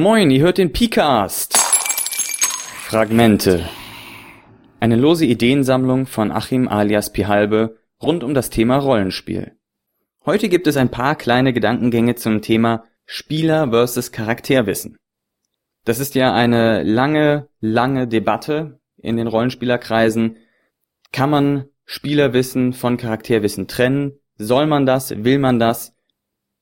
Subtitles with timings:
[0.00, 1.58] Moin, ihr hört den Picast.
[1.58, 3.68] Fragmente.
[4.78, 9.56] Eine lose Ideensammlung von Achim alias Pihalbe rund um das Thema Rollenspiel.
[10.24, 14.98] Heute gibt es ein paar kleine Gedankengänge zum Thema Spieler versus Charakterwissen.
[15.84, 20.36] Das ist ja eine lange, lange Debatte in den Rollenspielerkreisen.
[21.10, 24.12] Kann man Spielerwissen von Charakterwissen trennen?
[24.36, 25.24] Soll man das?
[25.24, 25.97] Will man das?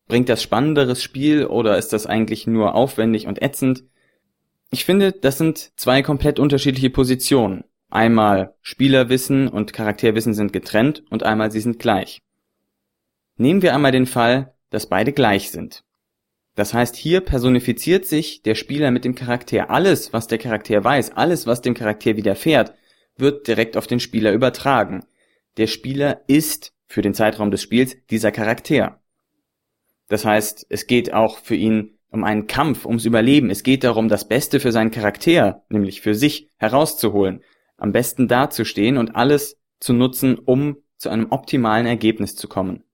[0.08, 3.84] Bringt das spannenderes Spiel oder ist das eigentlich nur aufwendig und ätzend?
[4.70, 7.64] Ich finde, das sind zwei komplett unterschiedliche Positionen.
[7.90, 12.22] Einmal Spielerwissen und Charakterwissen sind getrennt und einmal sie sind gleich.
[13.36, 15.84] Nehmen wir einmal den Fall, dass beide gleich sind.
[16.54, 19.70] Das heißt, hier personifiziert sich der Spieler mit dem Charakter.
[19.70, 22.74] Alles, was der Charakter weiß, alles, was dem Charakter widerfährt,
[23.16, 25.04] wird direkt auf den Spieler übertragen.
[25.58, 29.00] Der Spieler ist für den Zeitraum des Spiels dieser Charakter.
[30.08, 33.50] Das heißt, es geht auch für ihn um einen Kampf, ums Überleben.
[33.50, 37.42] Es geht darum, das Beste für seinen Charakter, nämlich für sich, herauszuholen,
[37.76, 42.84] am besten dazustehen und alles zu nutzen, um zu einem optimalen Ergebnis zu kommen.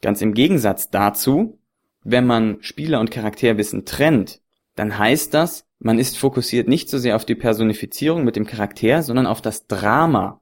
[0.00, 1.58] Ganz im Gegensatz dazu,
[2.02, 4.40] wenn man Spieler und Charakterwissen trennt,
[4.76, 9.02] dann heißt das, man ist fokussiert nicht so sehr auf die Personifizierung mit dem Charakter,
[9.02, 10.40] sondern auf das Drama.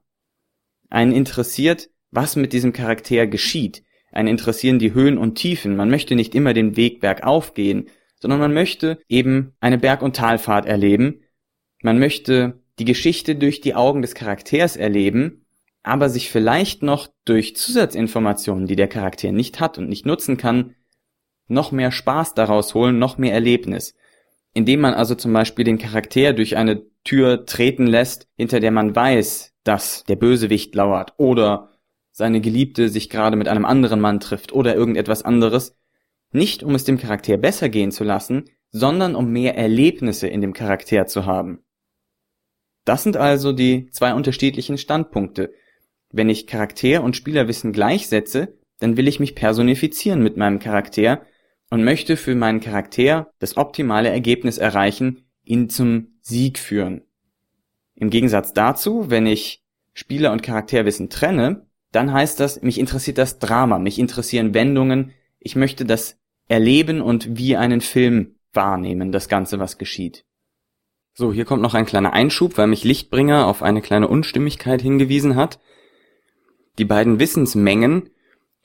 [0.89, 5.75] Einen interessiert, was mit diesem Charakter geschieht, einen interessieren die Höhen und Tiefen.
[5.75, 10.15] Man möchte nicht immer den Weg bergauf gehen, sondern man möchte eben eine Berg- und
[10.15, 11.21] Talfahrt erleben.
[11.81, 15.45] Man möchte die Geschichte durch die Augen des Charakters erleben,
[15.83, 20.75] aber sich vielleicht noch durch Zusatzinformationen, die der Charakter nicht hat und nicht nutzen kann,
[21.47, 23.95] noch mehr Spaß daraus holen, noch mehr Erlebnis.
[24.53, 28.95] Indem man also zum Beispiel den Charakter durch eine Tür treten lässt, hinter der man
[28.95, 31.68] weiß, dass der Bösewicht lauert, oder
[32.19, 35.77] seine Geliebte sich gerade mit einem anderen Mann trifft oder irgendetwas anderes,
[36.33, 40.51] nicht um es dem Charakter besser gehen zu lassen, sondern um mehr Erlebnisse in dem
[40.51, 41.63] Charakter zu haben.
[42.83, 45.53] Das sind also die zwei unterschiedlichen Standpunkte.
[46.11, 51.21] Wenn ich Charakter und Spielerwissen gleichsetze, dann will ich mich personifizieren mit meinem Charakter
[51.69, 57.03] und möchte für meinen Charakter das optimale Ergebnis erreichen, ihn zum Sieg führen.
[57.95, 63.39] Im Gegensatz dazu, wenn ich Spieler und Charakterwissen trenne, dann heißt das, mich interessiert das
[63.39, 66.17] Drama, mich interessieren Wendungen, ich möchte das
[66.47, 70.25] erleben und wie einen Film wahrnehmen, das Ganze, was geschieht.
[71.13, 75.35] So, hier kommt noch ein kleiner Einschub, weil mich Lichtbringer auf eine kleine Unstimmigkeit hingewiesen
[75.35, 75.59] hat.
[76.77, 78.09] Die beiden Wissensmengen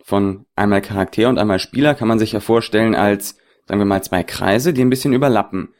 [0.03, 4.03] von einmal Charakter und einmal Spieler kann man sich ja vorstellen als, sagen wir mal,
[4.03, 5.75] zwei Kreise, die ein bisschen überlappen.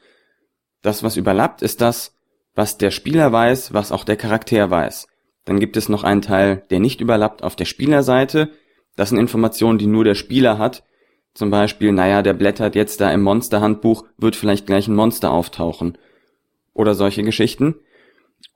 [0.83, 2.17] Das, was überlappt, ist das,
[2.55, 5.07] was der Spieler weiß, was auch der Charakter weiß.
[5.45, 8.51] Dann gibt es noch einen Teil, der nicht überlappt auf der Spielerseite.
[8.97, 10.85] Das sind Informationen, die nur der Spieler hat.
[11.35, 15.99] Zum Beispiel, naja, der blättert jetzt da im Monsterhandbuch, wird vielleicht gleich ein Monster auftauchen.
[16.73, 17.75] Oder solche Geschichten.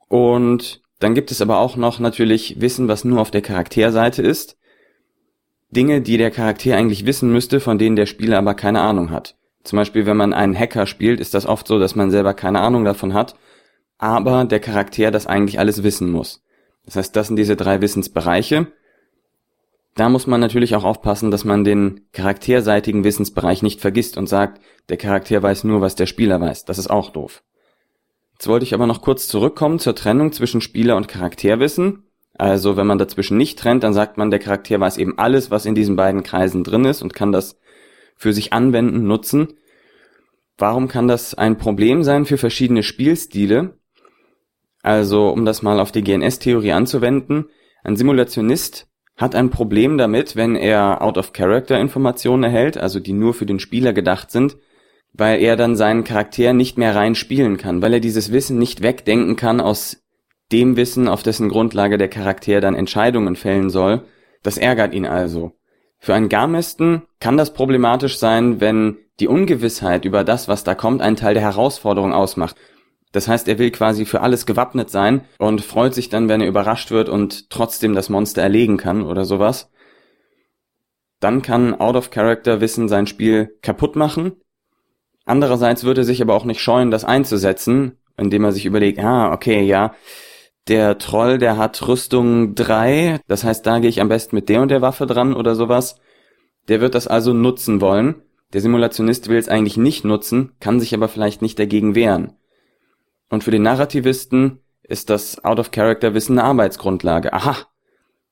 [0.07, 4.57] Und dann gibt es aber auch noch natürlich Wissen, was nur auf der Charakterseite ist.
[5.71, 9.35] Dinge, die der Charakter eigentlich wissen müsste, von denen der Spieler aber keine Ahnung hat.
[9.63, 12.61] Zum Beispiel, wenn man einen Hacker spielt, ist das oft so, dass man selber keine
[12.61, 13.35] Ahnung davon hat,
[13.97, 16.43] aber der Charakter das eigentlich alles wissen muss.
[16.85, 18.67] Das heißt, das sind diese drei Wissensbereiche.
[19.95, 24.61] Da muss man natürlich auch aufpassen, dass man den charakterseitigen Wissensbereich nicht vergisst und sagt,
[24.87, 26.65] der Charakter weiß nur, was der Spieler weiß.
[26.65, 27.43] Das ist auch doof.
[28.33, 32.03] Jetzt wollte ich aber noch kurz zurückkommen zur Trennung zwischen Spieler und Charakterwissen.
[32.33, 35.65] Also wenn man dazwischen nicht trennt, dann sagt man, der Charakter weiß eben alles, was
[35.65, 37.59] in diesen beiden Kreisen drin ist und kann das
[38.15, 39.55] für sich anwenden, nutzen.
[40.57, 43.78] Warum kann das ein Problem sein für verschiedene Spielstile?
[44.81, 47.45] Also, um das mal auf die GNS-Theorie anzuwenden,
[47.83, 53.59] ein Simulationist hat ein Problem damit, wenn er Out-of-Character-Informationen erhält, also die nur für den
[53.59, 54.57] Spieler gedacht sind,
[55.13, 58.81] weil er dann seinen Charakter nicht mehr rein spielen kann, weil er dieses Wissen nicht
[58.81, 60.01] wegdenken kann aus
[60.51, 64.03] dem Wissen, auf dessen Grundlage der Charakter dann Entscheidungen fällen soll.
[64.41, 65.51] Das ärgert ihn also.
[65.99, 71.01] Für einen Garmisten kann das problematisch sein, wenn die Ungewissheit über das, was da kommt,
[71.01, 72.55] einen Teil der Herausforderung ausmacht.
[73.11, 76.47] Das heißt, er will quasi für alles gewappnet sein und freut sich dann, wenn er
[76.47, 79.71] überrascht wird und trotzdem das Monster erlegen kann oder sowas.
[81.19, 84.33] Dann kann Out of Character Wissen sein Spiel kaputt machen.
[85.25, 89.33] Andererseits würde er sich aber auch nicht scheuen, das einzusetzen, indem er sich überlegt, ah,
[89.33, 89.93] okay, ja,
[90.67, 94.61] der Troll, der hat Rüstung 3, das heißt, da gehe ich am besten mit der
[94.61, 95.99] und der Waffe dran oder sowas.
[96.67, 98.21] Der wird das also nutzen wollen.
[98.53, 102.33] Der Simulationist will es eigentlich nicht nutzen, kann sich aber vielleicht nicht dagegen wehren.
[103.29, 107.31] Und für den Narrativisten ist das Out-of-Character-Wissen eine Arbeitsgrundlage.
[107.31, 107.57] Aha,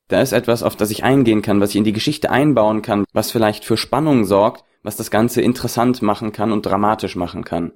[0.07, 3.05] da ist etwas, auf das ich eingehen kann, was ich in die Geschichte einbauen kann,
[3.13, 7.73] was vielleicht für Spannung sorgt, was das Ganze interessant machen kann und dramatisch machen kann.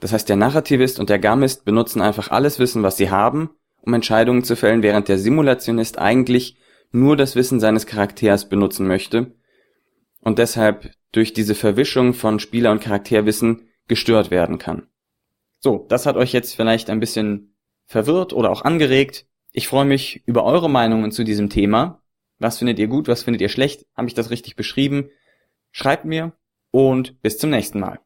[0.00, 3.50] Das heißt, der Narrativist und der Gamist benutzen einfach alles Wissen, was sie haben,
[3.82, 6.56] um Entscheidungen zu fällen, während der Simulationist eigentlich
[6.90, 9.32] nur das Wissen seines Charakters benutzen möchte
[10.20, 14.88] und deshalb durch diese Verwischung von Spieler- und Charakterwissen gestört werden kann.
[15.64, 17.54] So, das hat euch jetzt vielleicht ein bisschen
[17.86, 19.26] verwirrt oder auch angeregt.
[19.52, 22.02] Ich freue mich über eure Meinungen zu diesem Thema.
[22.40, 23.86] Was findet ihr gut, was findet ihr schlecht?
[23.96, 25.10] Habe ich das richtig beschrieben?
[25.70, 26.32] Schreibt mir
[26.72, 28.00] und bis zum nächsten Mal.